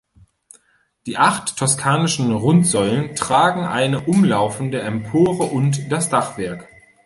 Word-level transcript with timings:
Die 1.05 1.19
acht 1.19 1.57
toskanischen 1.57 2.31
Rundsäulen 2.33 3.15
tragen 3.15 3.65
eine 3.65 3.99
umlaufende 4.01 4.81
Empore 4.81 5.43
und 5.43 5.91
das 5.91 6.09
Dachwerk. 6.09 6.67